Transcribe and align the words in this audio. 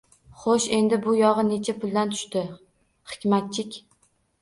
Xoʻsh, 0.45 0.65
endi 0.77 0.99
bu 1.03 1.13
yogʻi 1.19 1.45
necha 1.51 1.77
puldan 1.85 2.17
tushdi, 2.17 2.45
Hikmatchik? 3.15 3.83